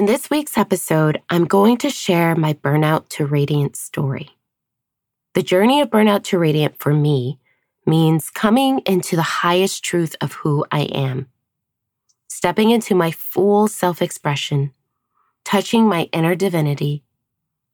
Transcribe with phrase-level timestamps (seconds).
[0.00, 4.30] In this week's episode, I'm going to share my burnout to radiant story.
[5.34, 7.38] The journey of burnout to radiant for me
[7.84, 11.26] means coming into the highest truth of who I am,
[12.28, 14.72] stepping into my full self expression,
[15.44, 17.04] touching my inner divinity,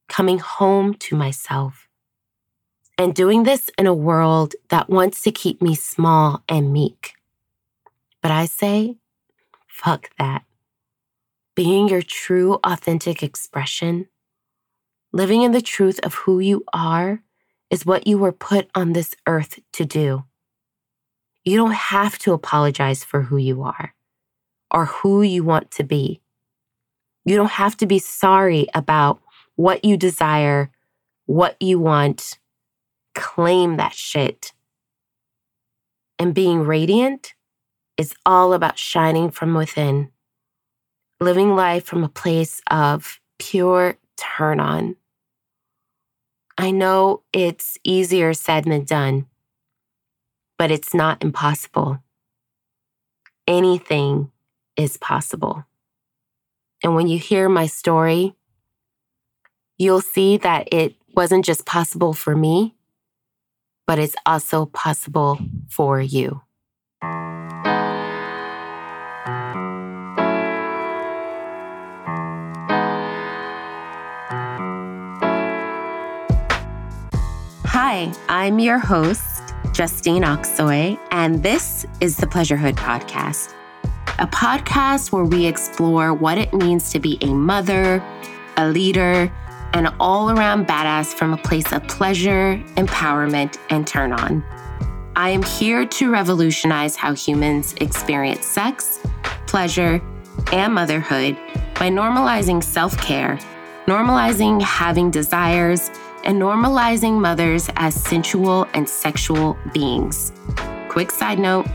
[0.09, 1.87] coming home to myself,
[2.99, 7.13] and doing this in a world that wants to keep me small and meek.
[8.21, 8.97] But I say,
[9.69, 10.43] fuck that.
[11.57, 14.09] Being your true, authentic expression,
[15.13, 17.23] living in the truth of who you are,
[17.71, 20.25] is what you were put on this earth to do.
[21.45, 23.95] You don't have to apologize for who you are
[24.71, 26.21] or who you want to be.
[27.25, 29.21] You don't have to be sorry about
[29.55, 30.71] what you desire,
[31.25, 32.39] what you want.
[33.15, 34.53] Claim that shit.
[36.19, 37.35] And being radiant
[37.97, 40.11] is all about shining from within,
[41.21, 44.97] living life from a place of pure turn on.
[46.59, 49.27] I know it's easier said than done,
[50.59, 52.03] but it's not impossible.
[53.47, 54.31] Anything
[54.77, 55.65] is possible.
[56.83, 58.35] And when you hear my story,
[59.79, 62.75] you'll see that it wasn't just possible for me,
[63.87, 65.39] but it's also possible
[65.69, 66.43] for you.
[77.97, 83.55] Hi, I'm your host, Justine Aksoy, and this is the Pleasurehood Podcast,
[84.19, 88.05] a podcast where we explore what it means to be a mother,
[88.59, 89.33] a leader,
[89.73, 94.45] and all around badass from a place of pleasure, empowerment, and turn on.
[95.17, 99.01] I am here to revolutionize how humans experience sex,
[99.47, 100.03] pleasure,
[100.53, 101.35] and motherhood
[101.77, 103.39] by normalizing self care,
[103.87, 105.91] normalizing having desires
[106.27, 110.33] and normalizing mothers as sensual and sexual beings.
[110.91, 111.67] Quick side note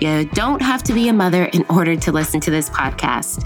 [0.00, 3.44] you don't have to be a mother in order to listen to this podcast.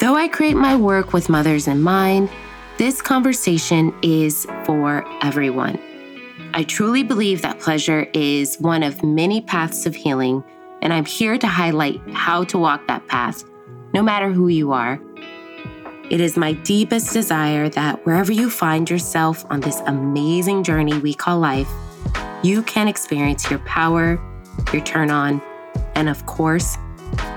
[0.00, 2.28] Though I create my work with mothers in mind,
[2.78, 5.80] this conversation is for everyone.
[6.52, 10.42] I truly believe that pleasure is one of many paths of healing,
[10.82, 13.44] and I'm here to highlight how to walk that path,
[13.92, 15.00] no matter who you are.
[16.10, 21.14] It is my deepest desire that wherever you find yourself on this amazing journey we
[21.14, 21.68] call life,
[22.42, 24.20] you can experience your power,
[24.70, 25.40] your turn on,
[25.94, 26.76] and of course,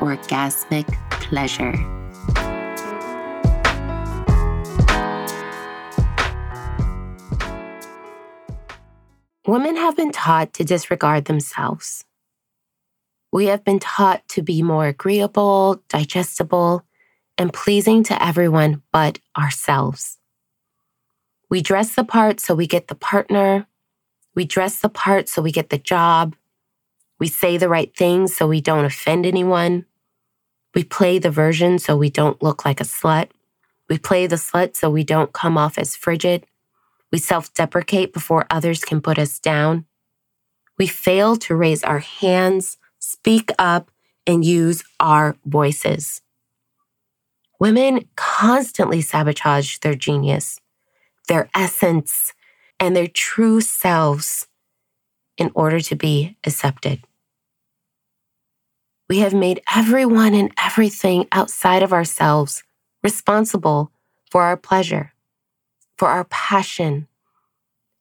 [0.01, 1.71] orgasmic pleasure.
[9.47, 12.03] Women have been taught to disregard themselves.
[13.31, 16.83] We have been taught to be more agreeable, digestible,
[17.37, 20.17] and pleasing to everyone but ourselves.
[21.49, 23.67] We dress the part so we get the partner.
[24.35, 26.35] We dress the part so we get the job.
[27.19, 29.85] We say the right things so we don't offend anyone.
[30.75, 33.29] We play the version so we don't look like a slut.
[33.89, 36.45] We play the slut so we don't come off as frigid.
[37.11, 39.85] We self deprecate before others can put us down.
[40.77, 43.89] We fail to raise our hands, speak up,
[44.27, 46.21] and use our voices.
[47.59, 50.59] Women constantly sabotage their genius,
[51.27, 52.33] their essence,
[52.79, 54.47] and their true selves
[55.37, 57.03] in order to be accepted.
[59.09, 62.63] We have made everyone and everything outside of ourselves
[63.03, 63.91] responsible
[64.29, 65.13] for our pleasure,
[65.97, 67.07] for our passion,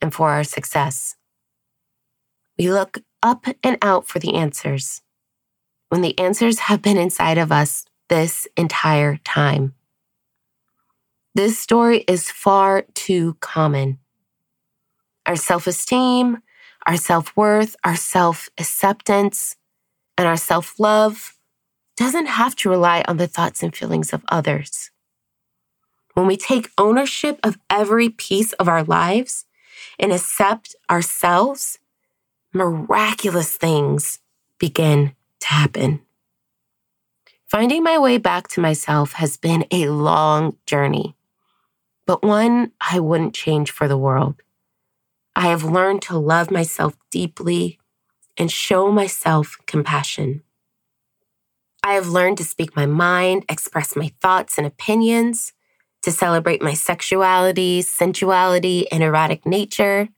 [0.00, 1.16] and for our success.
[2.58, 5.02] We look up and out for the answers
[5.88, 9.74] when the answers have been inside of us this entire time.
[11.34, 13.98] This story is far too common.
[15.26, 16.42] Our self esteem,
[16.86, 19.56] our self worth, our self acceptance,
[20.16, 21.36] and our self love
[21.96, 24.90] doesn't have to rely on the thoughts and feelings of others.
[26.14, 29.44] When we take ownership of every piece of our lives
[29.98, 31.78] and accept ourselves,
[32.52, 34.20] miraculous things
[34.58, 36.05] begin to happen.
[37.48, 41.14] Finding my way back to myself has been a long journey,
[42.04, 44.42] but one I wouldn't change for the world.
[45.36, 47.78] I have learned to love myself deeply
[48.36, 50.42] and show myself compassion.
[51.84, 55.52] I have learned to speak my mind, express my thoughts and opinions,
[56.02, 60.08] to celebrate my sexuality, sensuality, and erotic nature.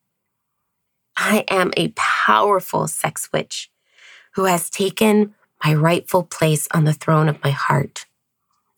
[1.14, 3.70] I am a powerful sex witch
[4.34, 5.34] who has taken
[5.64, 8.06] my rightful place on the throne of my heart.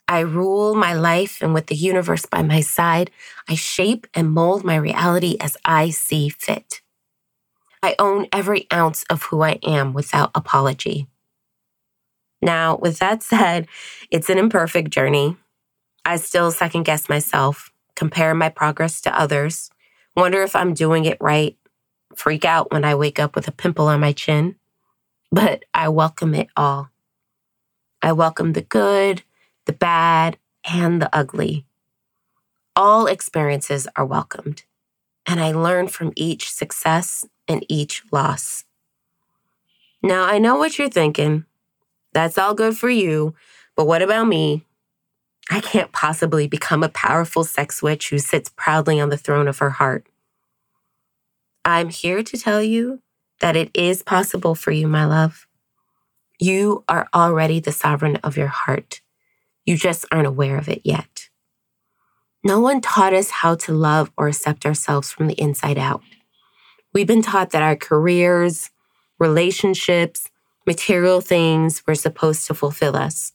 [0.09, 3.11] I rule my life, and with the universe by my side,
[3.49, 6.81] I shape and mold my reality as I see fit.
[7.83, 11.07] I own every ounce of who I am without apology.
[12.43, 13.69] Now, with that said,
[14.11, 15.37] it's an imperfect journey.
[16.05, 19.71] I still second guess myself, compare my progress to others,
[20.17, 21.57] wonder if I'm doing it right,
[22.17, 24.57] freak out when I wake up with a pimple on my chin.
[25.33, 26.91] But I welcome it all.
[28.03, 29.23] I welcome the good,
[29.67, 30.39] the bad,
[30.69, 31.67] and the ugly.
[32.75, 34.65] All experiences are welcomed,
[35.27, 38.65] and I learn from each success and each loss.
[40.03, 41.45] Now, I know what you're thinking.
[42.13, 43.35] That's all good for you,
[43.77, 44.67] but what about me?
[45.51, 49.59] I can't possibly become a powerful sex witch who sits proudly on the throne of
[49.59, 50.07] her heart.
[51.65, 53.01] I'm here to tell you
[53.41, 55.47] that it is possible for you, my love.
[56.39, 59.01] You are already the sovereign of your heart.
[59.67, 61.29] You just aren't aware of it yet.
[62.43, 66.03] No one taught us how to love or accept ourselves from the inside out.
[66.95, 68.71] We've been taught that our careers,
[69.19, 70.31] relationships,
[70.67, 73.33] material things were supposed to fulfill us.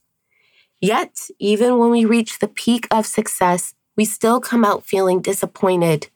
[0.81, 6.09] Yet, even when we reach the peak of success, we still come out feeling disappointed,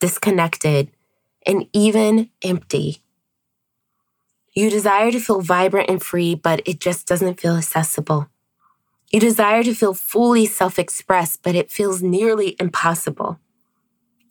[0.00, 0.90] disconnected,
[1.46, 3.01] and even empty.
[4.54, 8.28] You desire to feel vibrant and free, but it just doesn't feel accessible.
[9.10, 13.38] You desire to feel fully self expressed, but it feels nearly impossible.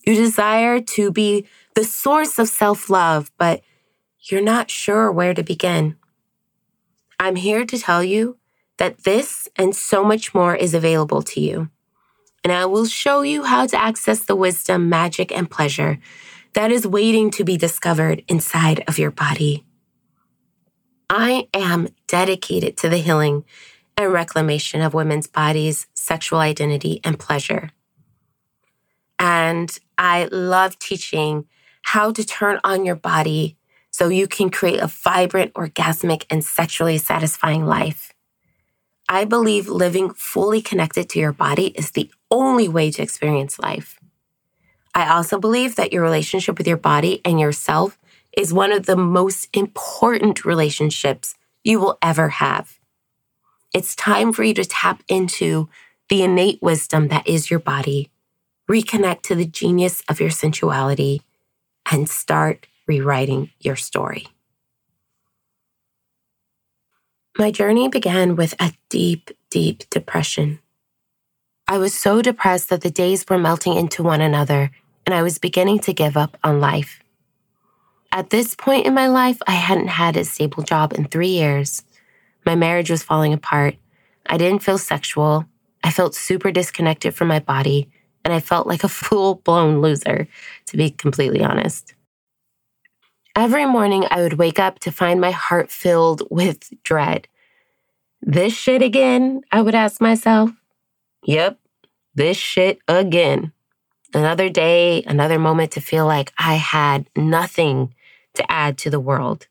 [0.06, 1.46] You desire to be
[1.76, 3.62] the source of self love, but
[4.20, 5.96] you're not sure where to begin.
[7.20, 8.38] I'm here to tell you
[8.78, 11.70] that this and so much more is available to you.
[12.44, 16.00] And I will show you how to access the wisdom, magic, and pleasure
[16.54, 19.64] that is waiting to be discovered inside of your body.
[21.14, 23.44] I am dedicated to the healing
[23.98, 27.72] and reclamation of women's bodies, sexual identity, and pleasure.
[29.20, 31.48] And I love teaching
[31.82, 33.58] how to turn on your body
[33.90, 38.14] so you can create a vibrant, orgasmic, and sexually satisfying life.
[39.10, 44.00] I believe living fully connected to your body is the only way to experience life.
[44.96, 47.98] I also believe that your relationship with your body and yourself
[48.38, 52.80] is one of the most important relationships you will ever have.
[53.74, 55.70] It's time for you to tap into
[56.10, 58.12] the innate wisdom that is your body,
[58.70, 61.22] reconnect to the genius of your sensuality,
[61.90, 64.28] and start rewriting your story.
[67.38, 70.60] My journey began with a deep, deep depression.
[71.68, 74.72] I was so depressed that the days were melting into one another,
[75.06, 77.01] and I was beginning to give up on life.
[78.14, 81.84] At this point in my life, I hadn't had a stable job in three years.
[82.46, 83.76] My marriage was falling apart.
[84.26, 85.46] I didn't feel sexual.
[85.84, 87.90] I felt super disconnected from my body,
[88.26, 90.28] and I felt like a full blown loser,
[90.68, 91.94] to be completely honest.
[93.34, 97.30] Every morning, I would wake up to find my heart filled with dread.
[98.22, 100.52] This shit again, I would ask myself.
[101.24, 101.58] Yep,
[102.14, 103.54] this shit again.
[104.14, 107.96] Another day, another moment to feel like I had nothing
[108.36, 109.48] to add to the world.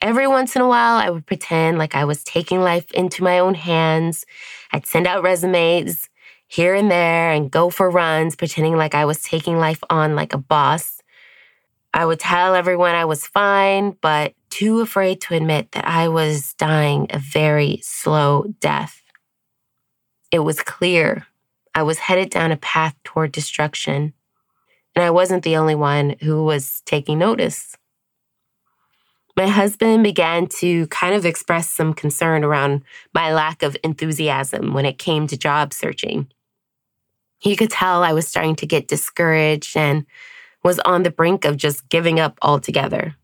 [0.00, 3.38] Every once in a while, I would pretend like I was taking life into my
[3.38, 4.26] own hands.
[4.72, 6.08] I'd send out resumes
[6.48, 10.32] here and there and go for runs, pretending like I was taking life on like
[10.32, 11.02] a boss.
[11.94, 16.54] I would tell everyone I was fine, but too afraid to admit that I was
[16.54, 19.02] dying a very slow death.
[20.30, 21.26] It was clear
[21.74, 24.12] I was headed down a path toward destruction,
[24.96, 27.76] and I wasn't the only one who was taking notice.
[29.36, 34.86] My husband began to kind of express some concern around my lack of enthusiasm when
[34.86, 36.28] it came to job searching.
[37.38, 40.06] He could tell I was starting to get discouraged and
[40.64, 43.14] was on the brink of just giving up altogether.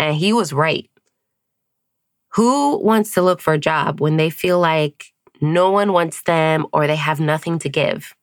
[0.00, 0.90] And he was right.
[2.30, 6.66] Who wants to look for a job when they feel like no one wants them
[6.72, 8.14] or they have nothing to give?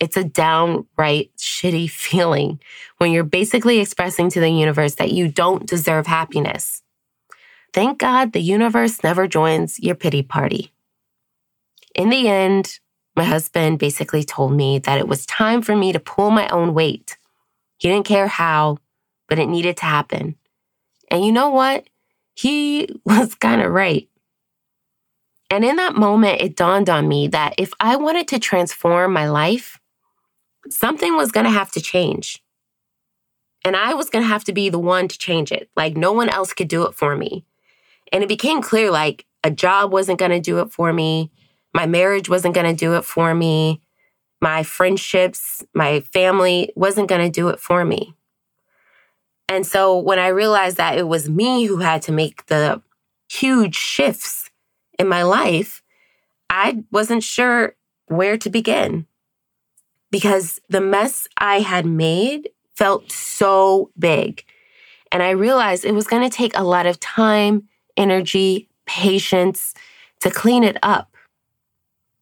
[0.00, 2.60] It's a downright shitty feeling
[2.98, 6.82] when you're basically expressing to the universe that you don't deserve happiness.
[7.72, 10.72] Thank God the universe never joins your pity party.
[11.94, 12.78] In the end,
[13.16, 16.74] my husband basically told me that it was time for me to pull my own
[16.74, 17.16] weight.
[17.78, 18.78] He didn't care how,
[19.28, 20.36] but it needed to happen.
[21.10, 21.88] And you know what?
[22.34, 24.08] He was kind of right.
[25.50, 29.28] And in that moment, it dawned on me that if I wanted to transform my
[29.28, 29.78] life,
[30.70, 32.42] something was going to have to change.
[33.64, 35.70] And I was going to have to be the one to change it.
[35.76, 37.44] Like no one else could do it for me.
[38.12, 41.30] And it became clear like a job wasn't going to do it for me.
[41.72, 43.80] My marriage wasn't going to do it for me.
[44.40, 48.14] My friendships, my family wasn't going to do it for me.
[49.48, 52.82] And so when I realized that it was me who had to make the
[53.28, 54.50] huge shifts
[54.98, 55.82] in my life,
[56.50, 57.74] I wasn't sure
[58.06, 59.06] where to begin
[60.14, 64.44] because the mess I had made felt so big.
[65.10, 67.64] And I realized it was going to take a lot of time,
[67.96, 69.74] energy, patience
[70.20, 71.16] to clean it up.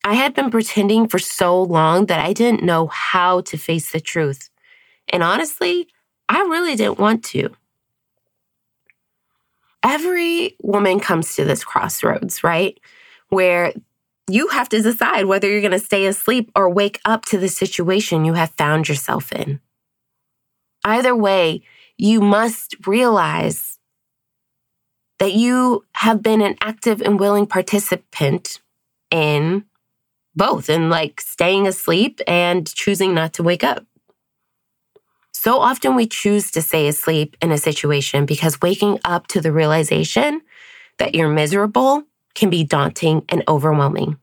[0.05, 4.01] I had been pretending for so long that I didn't know how to face the
[4.01, 4.49] truth.
[5.11, 5.87] And honestly,
[6.31, 7.51] I really didn't want to.
[9.83, 12.81] Every woman comes to this crossroads, right?
[13.29, 13.75] Where
[14.29, 17.49] you have to decide whether you're going to stay asleep or wake up to the
[17.49, 19.61] situation you have found yourself in.
[20.85, 21.63] Either way,
[21.97, 23.79] you must realize
[25.19, 28.61] that you have been an active and willing participant
[29.11, 29.65] in
[30.35, 33.85] both, in like staying asleep and choosing not to wake up.
[35.33, 39.53] So often we choose to stay asleep in a situation because waking up to the
[39.53, 40.41] realization
[40.99, 44.19] that you're miserable can be daunting and overwhelming.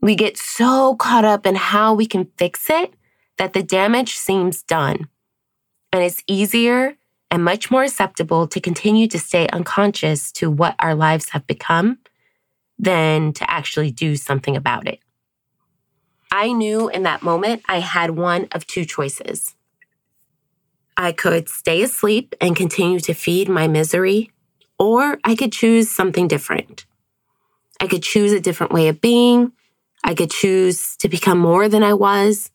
[0.00, 2.94] We get so caught up in how we can fix it
[3.38, 5.08] that the damage seems done.
[5.92, 6.96] And it's easier
[7.30, 11.98] and much more acceptable to continue to stay unconscious to what our lives have become
[12.78, 15.00] than to actually do something about it.
[16.32, 19.54] I knew in that moment I had one of two choices.
[20.96, 24.30] I could stay asleep and continue to feed my misery,
[24.80, 26.86] or I could choose something different.
[27.80, 29.52] I could choose a different way of being.
[30.02, 32.50] I could choose to become more than I was.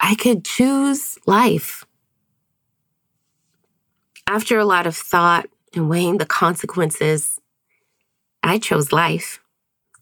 [0.00, 1.84] I could choose life.
[4.26, 7.38] After a lot of thought and weighing the consequences,
[8.42, 9.40] I chose life.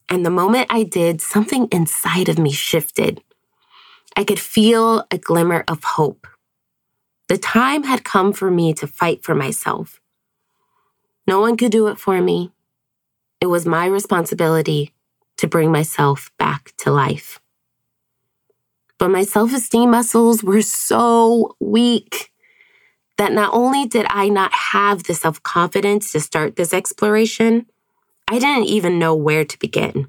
[0.09, 3.23] And the moment I did, something inside of me shifted.
[4.17, 6.29] I could feel a glimmer of hope.
[7.29, 10.01] The time had come for me to fight for myself.
[11.29, 12.53] No one could do it for me.
[13.39, 14.95] It was my responsibility
[15.37, 17.39] to bring myself back to life.
[18.99, 22.33] But my self esteem muscles were so weak
[23.19, 27.67] that not only did I not have the self confidence to start this exploration,
[28.27, 30.09] I didn't even know where to begin.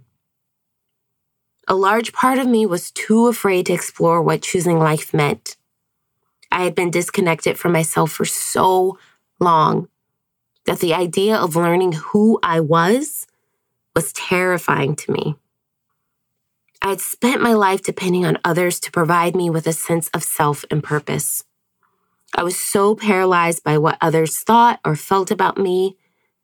[1.67, 5.57] A large part of me was too afraid to explore what choosing life meant.
[6.49, 8.97] I had been disconnected from myself for so
[9.41, 9.89] long
[10.69, 13.25] that the idea of learning who I was
[13.95, 15.35] was terrifying to me.
[16.79, 20.21] I had spent my life depending on others to provide me with a sense of
[20.21, 21.43] self and purpose.
[22.35, 25.97] I was so paralyzed by what others thought or felt about me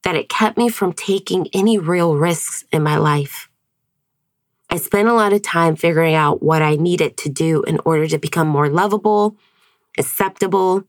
[0.04, 3.48] that it kept me from taking any real risks in my life.
[4.72, 8.08] I spent a lot of time figuring out what I needed to do in order
[8.08, 9.38] to become more lovable,
[10.00, 10.84] acceptable,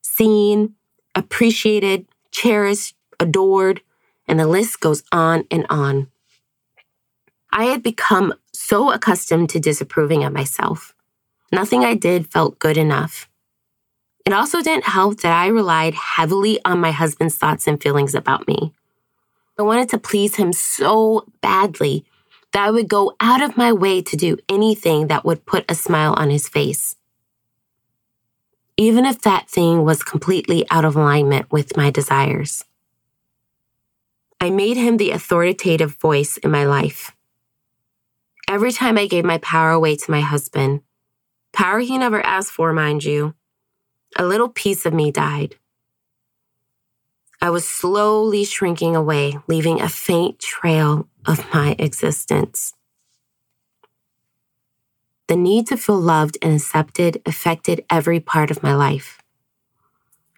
[0.00, 0.74] seen,
[1.14, 2.06] appreciated,
[2.38, 3.80] cherished, adored,
[4.28, 6.08] and the list goes on and on.
[7.50, 10.94] I had become so accustomed to disapproving of myself.
[11.50, 13.28] Nothing I did felt good enough.
[14.24, 18.46] It also didn't help that I relied heavily on my husband's thoughts and feelings about
[18.46, 18.72] me.
[19.58, 22.04] I wanted to please him so badly
[22.52, 25.74] that I would go out of my way to do anything that would put a
[25.74, 26.94] smile on his face.
[28.80, 32.64] Even if that thing was completely out of alignment with my desires.
[34.40, 37.10] I made him the authoritative voice in my life.
[38.48, 40.82] Every time I gave my power away to my husband,
[41.52, 43.34] power he never asked for, mind you,
[44.16, 45.56] a little piece of me died.
[47.42, 52.74] I was slowly shrinking away, leaving a faint trail of my existence.
[55.28, 59.18] The need to feel loved and accepted affected every part of my life.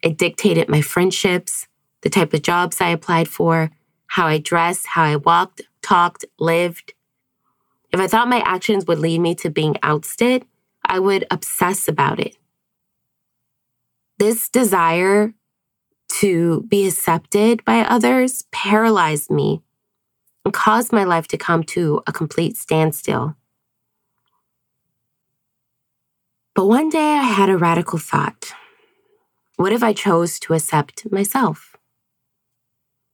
[0.02, 1.68] It dictated my friendships,
[2.00, 3.70] the type of jobs I applied for,
[4.08, 6.94] how I dressed, how I walked, talked, lived.
[7.92, 10.44] If I thought my actions would lead me to being ousted,
[10.84, 12.36] I would obsess about it.
[14.18, 15.34] This desire
[16.20, 19.62] to be accepted by others paralyzed me
[20.44, 23.36] and caused my life to come to a complete standstill.
[26.54, 28.52] But one day I had a radical thought.
[29.56, 31.76] What if I chose to accept myself?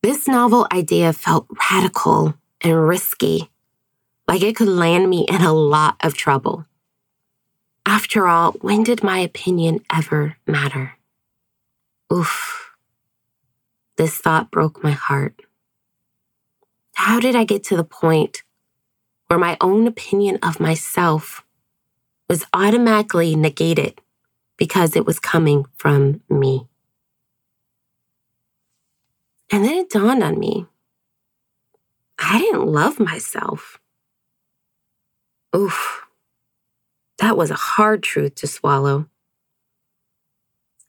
[0.01, 3.49] This novel idea felt radical and risky,
[4.27, 6.65] like it could land me in a lot of trouble.
[7.85, 10.93] After all, when did my opinion ever matter?
[12.11, 12.75] Oof.
[13.97, 15.41] This thought broke my heart.
[16.93, 18.43] How did I get to the point
[19.27, 21.43] where my own opinion of myself
[22.29, 23.99] was automatically negated
[24.57, 26.67] because it was coming from me.
[29.51, 30.65] And then it dawned on me
[32.19, 33.79] I didn't love myself.
[35.55, 36.05] Oof,
[37.19, 39.07] that was a hard truth to swallow.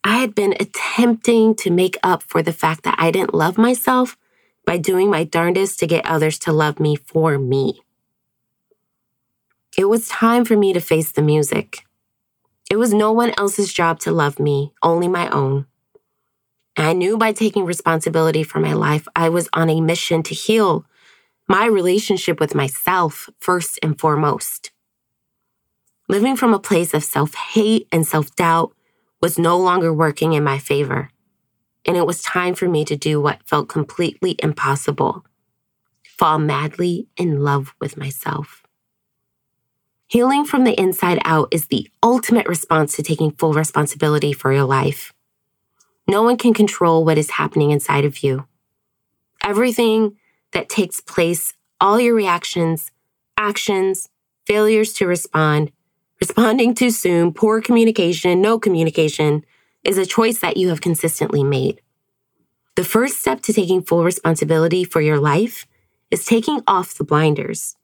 [0.03, 4.17] I had been attempting to make up for the fact that I didn't love myself
[4.65, 7.83] by doing my darndest to get others to love me for me.
[9.79, 11.87] It was time for me to face the music.
[12.69, 15.67] It was no one else's job to love me, only my own.
[16.77, 20.85] I knew by taking responsibility for my life, I was on a mission to heal
[21.49, 24.73] my relationship with myself first and foremost.
[26.09, 28.75] Living from a place of self hate and self doubt
[29.23, 31.11] was no longer working in my favor.
[31.87, 35.25] And it was time for me to do what felt completely impossible
[36.03, 38.65] fall madly in love with myself.
[40.11, 44.65] Healing from the inside out is the ultimate response to taking full responsibility for your
[44.65, 45.13] life.
[46.09, 48.47] No one can control what is happening inside of you.
[49.45, 50.17] Everything
[50.53, 52.91] that takes place, all your reactions,
[53.37, 54.09] actions,
[54.47, 55.73] failures to respond,
[56.21, 59.45] responding too soon, poor communication, no communication,
[59.85, 61.83] is a choice that you have consistently made.
[62.77, 65.67] The first step to taking full responsibility for your life
[66.11, 67.77] is taking off the blinders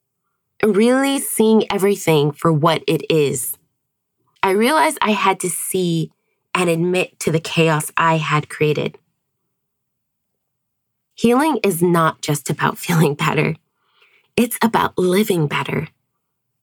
[0.62, 3.56] really seeing everything for what it is.
[4.42, 6.10] I realized I had to see
[6.54, 8.98] and admit to the chaos I had created.
[11.14, 13.56] Healing is not just about feeling better,
[14.36, 15.88] it's about living better.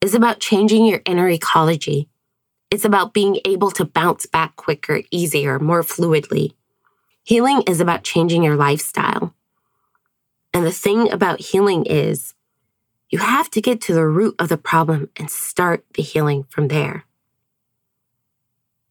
[0.01, 2.09] It's about changing your inner ecology.
[2.71, 6.53] It's about being able to bounce back quicker, easier, more fluidly.
[7.23, 9.35] Healing is about changing your lifestyle.
[10.53, 12.33] And the thing about healing is
[13.11, 16.69] you have to get to the root of the problem and start the healing from
[16.69, 17.05] there.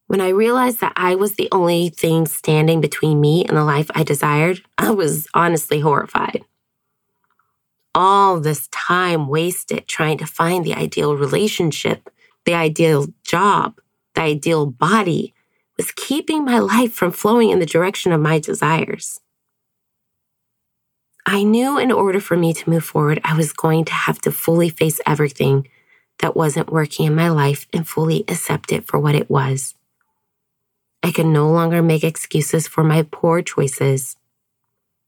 [0.05, 3.89] When I realized that I was the only thing standing between me and the life
[3.95, 6.43] I desired, I was honestly horrified.
[7.95, 12.09] All this time wasted trying to find the ideal relationship,
[12.45, 13.79] the ideal job,
[14.15, 15.33] the ideal body
[15.77, 19.19] was keeping my life from flowing in the direction of my desires.
[21.33, 24.33] I knew in order for me to move forward, I was going to have to
[24.33, 25.65] fully face everything
[26.19, 29.73] that wasn't working in my life and fully accept it for what it was.
[31.01, 34.17] I could no longer make excuses for my poor choices.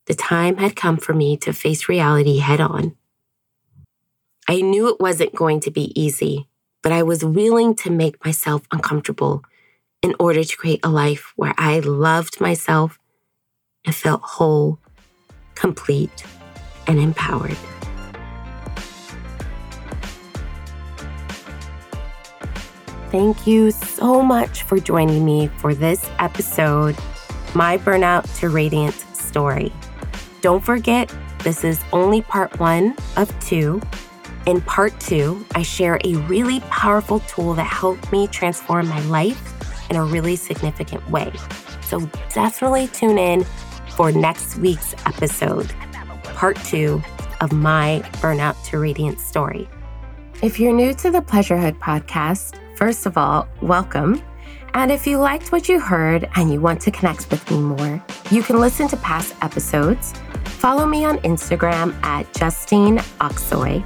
[0.05, 2.95] The time had come for me to face reality head on.
[4.47, 6.47] I knew it wasn't going to be easy,
[6.81, 9.43] but I was willing to make myself uncomfortable
[10.01, 12.97] in order to create a life where I loved myself
[13.85, 14.79] and felt whole
[15.55, 16.25] complete,
[16.87, 17.57] and empowered.
[23.11, 26.97] Thank you so much for joining me for this episode,
[27.53, 29.71] My Burnout to Radiant Story.
[30.41, 31.13] Don't forget,
[31.43, 33.81] this is only part one of two.
[34.45, 39.39] In part two, I share a really powerful tool that helped me transform my life
[39.89, 41.31] in a really significant way.
[41.83, 41.99] So
[42.33, 43.45] definitely tune in
[43.95, 45.71] for next week's episode,
[46.35, 47.01] part two
[47.41, 49.69] of my Burnout to Radiant story.
[50.41, 54.21] If you're new to the Pleasurehood podcast, first of all, welcome.
[54.73, 58.03] And if you liked what you heard and you want to connect with me more,
[58.31, 60.13] you can listen to past episodes,
[60.45, 63.85] follow me on Instagram at Justine Aksoy,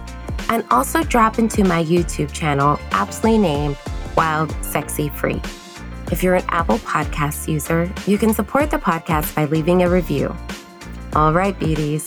[0.50, 3.78] and also drop into my YouTube channel, aptly named
[4.16, 5.42] Wild Sexy Free.
[6.12, 10.34] If you're an Apple Podcast user, you can support the podcast by leaving a review.
[11.14, 12.06] All right, beauties,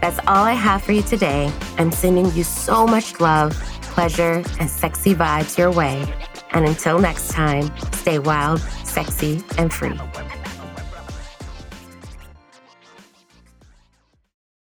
[0.00, 1.50] that's all I have for you today.
[1.78, 6.06] I'm sending you so much love, pleasure, and sexy vibes your way.
[6.50, 9.98] And until next time, stay wild, sexy, and free.